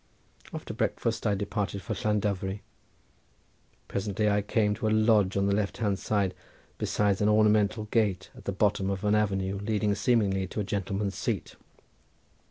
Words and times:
After 0.51 0.73
breakfast 0.73 1.27
I 1.27 1.35
departed 1.35 1.83
for 1.83 1.93
Llandovery. 1.93 2.61
Presently 3.87 4.31
I 4.31 4.41
came 4.41 4.73
to 4.73 4.87
a 4.87 4.89
lodge 4.89 5.37
on 5.37 5.45
the 5.45 5.53
left 5.53 5.77
hand 5.77 5.99
beside 6.79 7.21
an 7.21 7.29
ornamental 7.29 7.83
gate 7.83 8.31
at 8.33 8.45
the 8.45 8.51
bottom 8.51 8.89
of 8.89 9.03
an 9.03 9.13
avenue 9.13 9.59
leading 9.59 9.93
seemingly 9.93 10.47
to 10.47 10.59
a 10.59 10.63
gentleman's 10.63 11.13
seat. 11.13 11.55